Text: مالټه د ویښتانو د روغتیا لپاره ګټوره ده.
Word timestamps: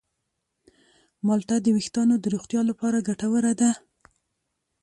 مالټه 1.25 1.57
د 1.61 1.67
ویښتانو 1.75 2.15
د 2.19 2.25
روغتیا 2.35 2.61
لپاره 2.69 3.05
ګټوره 3.07 3.51
ده. 3.61 3.71